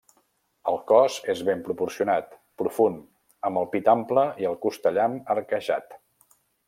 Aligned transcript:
El 0.69 0.77
cos 0.91 1.17
és 1.33 1.43
ben 1.49 1.59
proporcionat, 1.67 2.33
profund, 2.61 3.03
amb 3.51 3.61
el 3.63 3.69
pit 3.75 3.93
ample 3.95 4.25
i 4.45 4.49
el 4.53 4.59
costellam 4.65 5.21
arquejat. 5.37 5.97